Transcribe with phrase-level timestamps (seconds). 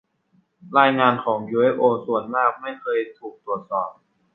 [0.77, 3.89] รายงานของ ยูเอฟโอส่วนมากไม่เคยถูกตรวจสอบ